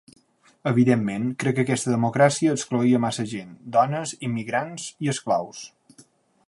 Evidentment, 0.69 1.27
crec 1.43 1.55
que 1.59 1.65
aquesta 1.65 1.91
democràcia 1.97 2.55
excloïa 2.57 3.03
massa 3.05 3.27
gent: 3.35 3.53
dones, 3.77 4.15
immigrants 4.31 4.89
i 5.07 5.13
esclaus. 5.17 5.63